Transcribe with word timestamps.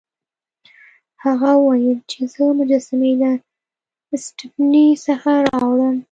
هغه 1.23 1.49
وویل 1.65 1.99
چې 2.11 2.19
زه 2.33 2.43
مجسمې 2.59 3.11
له 3.21 3.31
سټپني 4.23 4.87
څخه 5.05 5.31
راوړم. 5.49 5.95